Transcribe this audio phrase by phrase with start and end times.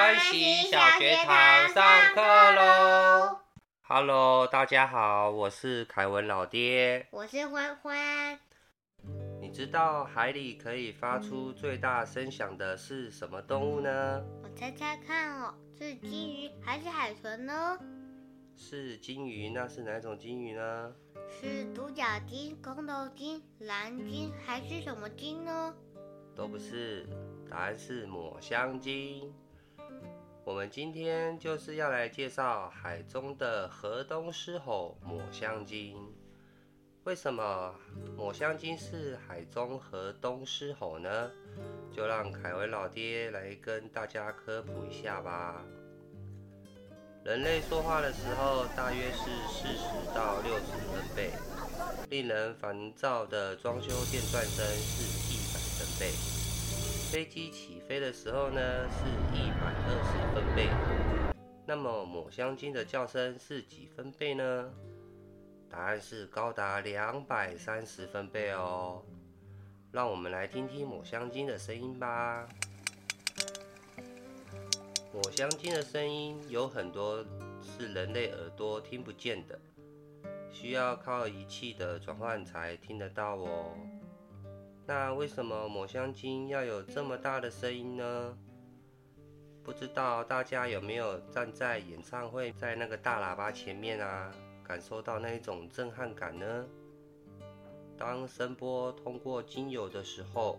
[0.00, 3.38] 关系小学堂上课喽
[3.82, 7.06] ！Hello，大家好，我是凯文老爹。
[7.10, 8.40] 我是欢欢。
[9.42, 14.24] 你知道海里可以发出最大声响的是什么动物呢？
[14.42, 17.78] 我猜猜看哦，是金鱼还是海豚呢？
[18.56, 20.94] 是金鱼，那是哪种金鱼呢？
[21.28, 25.74] 是独角鲸、公头鲸、蓝鲸还是什么鲸呢？
[26.34, 27.06] 都不是，
[27.50, 29.30] 答案是抹香鲸。
[30.42, 35.96] 我们今天就是要来介绍海中的河东狮吼抹香鲸。
[37.04, 37.74] 为什么
[38.16, 41.30] 抹香鲸是海中河东狮吼呢？
[41.92, 45.62] 就让凯文老爹来跟大家科普一下吧。
[47.22, 51.30] 人类说话的时候，大约是四十到六十分贝。
[52.08, 56.39] 令人烦躁的装修电钻声是一百分贝。
[57.10, 60.68] 飞机起飞的时候呢，是一百二十分贝。
[61.66, 64.72] 那么抹香鲸的叫声是几分贝呢？
[65.68, 69.02] 答案是高达两百三十分贝哦。
[69.90, 72.46] 让我们来听听抹香鲸的声音吧。
[75.12, 77.26] 抹香鲸的声音有很多
[77.60, 79.58] 是人类耳朵听不见的，
[80.52, 83.74] 需要靠仪器的转换才听得到哦。
[84.92, 88.36] 那为什么抹香鲸要有这么大的声音呢？
[89.62, 96.66] 不知道大家有没有站在演唱会，在那个大喇叭前面啊，感受到那一种震撼感呢？
[97.96, 100.58] 当声波通过精油的时候，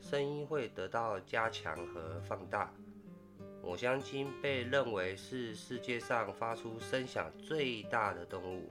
[0.00, 2.74] 声音会得到加强和放大。
[3.62, 8.68] 抹香鲸被认为是世界上发出声响最大的动物。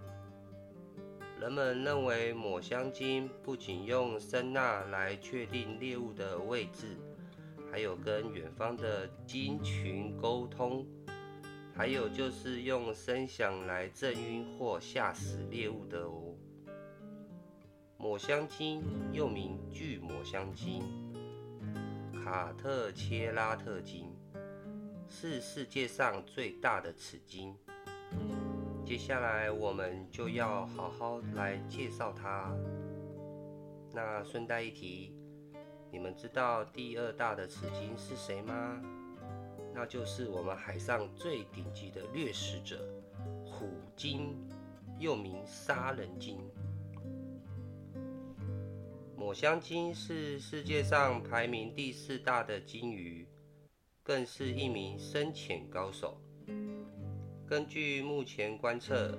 [1.44, 6.98] 人们认为抹香鲸不仅用声呐来确定猎物的位置，
[7.70, 10.88] 还有跟远方的鲸群沟通，
[11.76, 16.34] 还有就是用声响来震晕或吓死猎物的哦。
[17.98, 20.82] 抹香鲸又名巨抹香鲸、
[22.24, 24.16] 卡特切拉特鲸。
[25.09, 27.53] 是世界上最大的齿鲸。
[28.94, 32.56] 接下来我们就要好好来介绍它。
[33.92, 35.16] 那顺带一提，
[35.92, 38.80] 你们知道第二大的雌鲸是谁吗？
[39.74, 42.88] 那就是我们海上最顶级的掠食者——
[43.44, 44.38] 虎鲸，
[45.00, 46.38] 又名杀人鲸。
[49.18, 53.28] 抹香鲸是世界上排名第四大的鲸鱼。
[54.03, 56.22] 更是一名深潜高手。
[57.53, 59.16] 根据目前观测，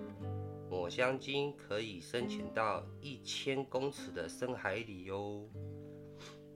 [0.69, 5.49] 抹香鲸可以深潜到一千公尺的深海里哟。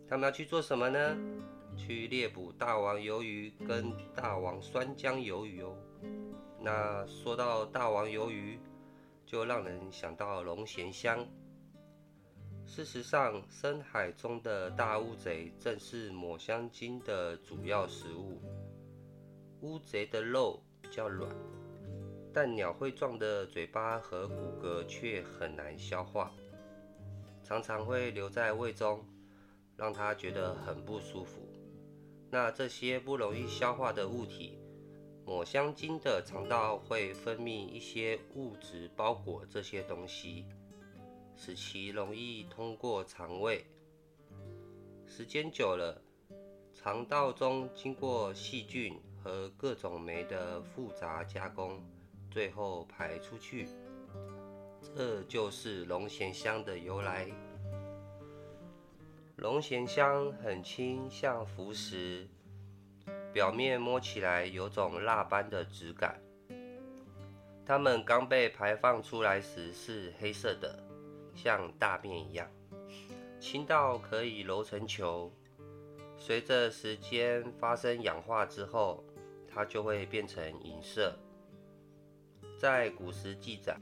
[0.09, 1.17] 他们要去做什么呢？
[1.77, 5.77] 去猎捕大王鱿鱼跟大王酸浆鱿鱼哦。
[6.61, 8.59] 那说到大王鱿鱼，
[9.25, 11.25] 就让人想到龙涎香。
[12.67, 18.43] 事实上，深海中的大乌贼正是抹香鲸的主要食物。
[19.61, 21.31] 乌贼的肉比较软，
[22.41, 26.31] 但鸟喙状的嘴巴和骨骼却很难消化，
[27.43, 29.05] 常常会留在胃中，
[29.77, 31.41] 让它觉得很不舒服。
[32.31, 34.57] 那这些不容易消化的物体，
[35.27, 40.47] 抹香鲸的肠道会分泌一些物质包裹这些东西。
[41.35, 43.67] 使其容易通过肠胃，
[45.09, 46.01] 时间久了，
[46.73, 51.83] 肠道中经过细菌和各种酶的复杂加工，
[52.31, 53.69] 最后排出去。
[54.81, 57.27] 这就是龙涎香的由来。
[59.37, 62.27] 龙涎香很轻，像浮石，
[63.33, 66.21] 表面摸起来有种蜡般的质感。
[67.65, 70.79] 它们刚被排放出来时是黑色的。
[71.35, 72.51] 像大便一样，
[73.39, 75.33] 轻到可以揉成球。
[76.17, 79.05] 随着时间发生氧化之后，
[79.47, 81.17] 它就会变成银色。
[82.59, 83.79] 在古时记载，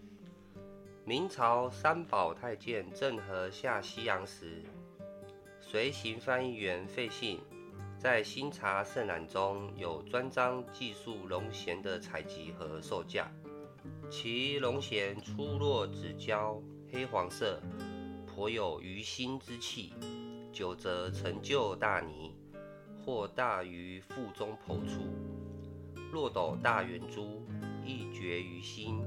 [1.03, 4.63] 明朝三宝太监郑和下西洋时，
[5.63, 7.41] 随行翻译员费信
[7.99, 13.33] 在《新茶圣览》中有专章记述龙涎的采集和售价，
[14.11, 16.63] 其龙涎粗若纸胶。
[16.93, 17.61] 黑黄色，
[18.27, 19.95] 颇有鱼腥之气，
[20.53, 22.37] 久则成就大泥，
[23.03, 25.01] 或大于腹中剖出。
[26.13, 27.43] 若斗大圆珠，
[27.87, 29.01] 亦绝于心。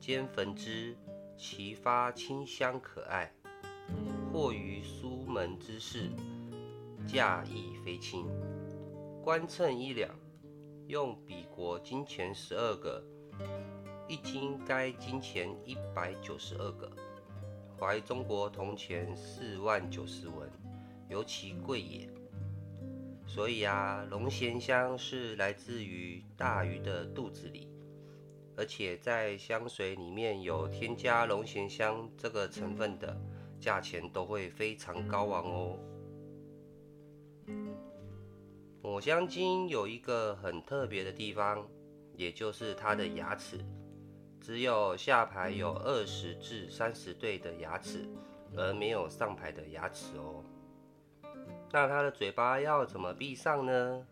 [0.00, 0.96] 兼焚之，
[1.36, 3.30] 其发清香可爱。
[4.32, 6.10] 或于书门之事，
[7.06, 8.26] 价亦非轻。
[9.22, 10.10] 官称一两，
[10.86, 13.02] 用比国金钱十二个，
[14.08, 16.90] 一斤该金钱一百九十二个，
[17.78, 20.50] 怀中国铜钱四万九十文，
[21.08, 22.08] 尤其贵也。
[23.36, 27.68] 所以啊，龙涎香是来自于大鱼的肚子里，
[28.56, 33.14] 而且在香水里面有添加龙涎香这个成分的，
[33.60, 35.78] 价钱都会非常高昂哦。
[38.80, 41.68] 抹香鲸有一个很特别的地方，
[42.14, 43.62] 也就是它的牙齿，
[44.40, 48.08] 只有下排有二十至三十对的牙齿，
[48.56, 50.42] 而没有上排的牙齿哦。
[51.76, 54.06] 那它的嘴巴要怎么闭上呢？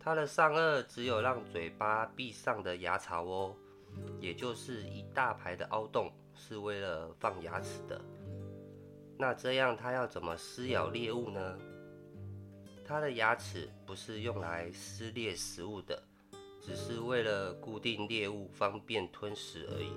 [0.00, 3.54] 它的上颚只有让嘴巴闭上的牙槽哦，
[4.18, 8.00] 也就是一大排的凹洞，是为了放牙齿的。
[9.18, 11.58] 那这样它要怎么撕咬猎物呢？
[12.82, 16.02] 它的牙齿不是用来撕裂食物的，
[16.62, 19.92] 只是为了固定猎物，方便吞食而已，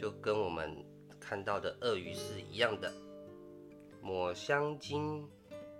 [0.00, 0.76] 就跟我们
[1.18, 2.92] 看到的鳄鱼是一样的。
[4.00, 5.28] 抹香鲸。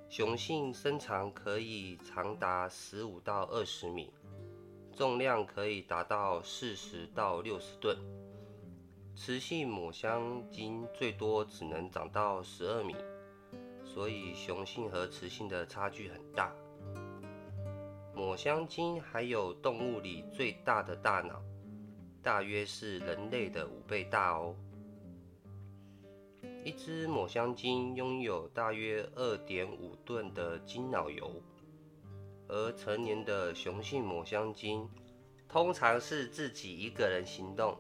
[0.09, 4.13] 雄性身长可以长达十五到二十米，
[4.93, 7.97] 重量可以达到四十到六十吨。
[9.17, 12.95] 雌性抹香鲸最多只能长到十二米，
[13.85, 16.53] 所以雄性和雌性的差距很大。
[18.15, 21.43] 抹香鲸还有动物里最大的大脑，
[22.23, 24.55] 大约是人类的五倍大哦。
[26.67, 31.31] 一只抹香鲸拥有大约二点五吨的鲸脑油，
[32.49, 34.91] 而成年的雄性抹香鲸
[35.49, 37.79] 通常是自己一个人行动，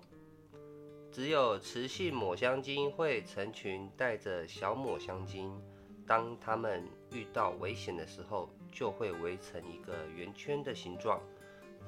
[1.10, 5.60] 只有雌性抹香鲸会成群带着小抹香鲸，
[6.06, 11.20] 当它们遇到危险的时候，就会围成一个圆圈的形状，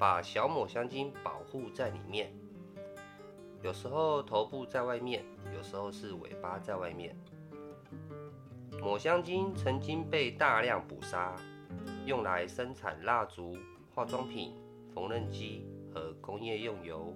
[0.00, 2.32] 把小抹香鲸保护在里面。
[3.60, 5.24] 有时候头部在外面，
[5.54, 7.16] 有时候是尾巴在外面。
[8.80, 11.34] 抹香鲸曾经被大量捕杀，
[12.06, 13.56] 用来生产蜡烛、
[13.92, 14.54] 化妆品、
[14.94, 17.12] 缝纫机和工业用油。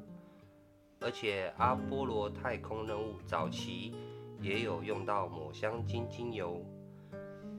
[1.00, 3.94] 而且阿波罗太空任务早期
[4.40, 6.64] 也有用到抹香鲸精油。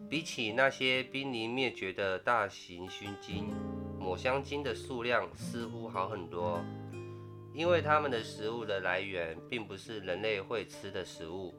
[0.09, 3.50] 比起那些濒临灭绝的大型熏鲸，
[3.97, 6.59] 抹香鲸的数量似乎好很多。
[7.53, 11.53] 因为它们的食物的来源并不是人类会吃的食物。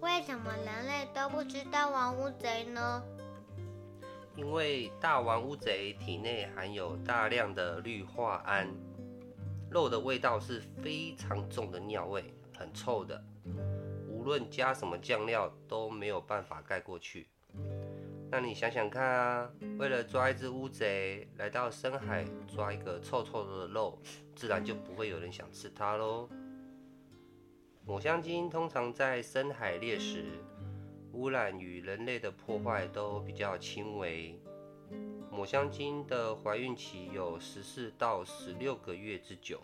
[0.00, 3.02] 为什么人类都不吃大王乌贼呢？
[4.36, 8.68] 因为大王乌贼体内含有大量的氯化铵，
[9.70, 12.22] 肉的味道是非常重的尿味，
[12.58, 13.24] 很臭的，
[14.06, 17.26] 无论加什么酱料都没有办法盖过去。
[18.28, 23.98] 那你想想看啊，为了抓一只乌贼，来到深海抓一个臭臭的肉，
[24.34, 26.28] 自然就不会有人想吃它喽。
[27.84, 30.24] 抹香鲸通常在深海猎食，
[31.12, 34.38] 污染与人类的破坏都比较轻微。
[35.30, 39.62] 抹香鲸的怀孕期有十四到十六个月之久。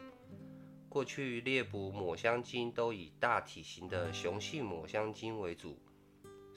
[0.89, 5.79] 过去猎捕抹香鲸都以大体型的雄性抹香鲸为主。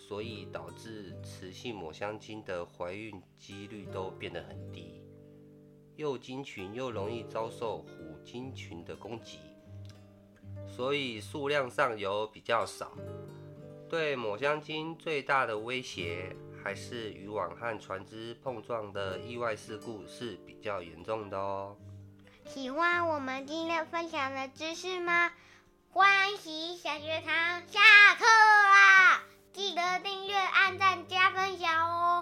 [0.08, 5.02] 所以导致雌性抹香鲸的怀孕几率都变得很低，
[5.96, 9.40] 幼鲸群又容易遭受虎鲸群的攻击，
[10.68, 12.92] 所以数量上有比较少。
[13.90, 21.76] 对抹香鲸最大的威胁还是渔网和船只碰撞的意外事故是比较严重的哦。
[22.46, 25.32] 喜欢我们今天分享的知识吗？
[25.90, 27.80] 欢喜小学堂下
[28.20, 29.24] 课啦。
[29.56, 32.15] 记得订阅按赞加分享哦。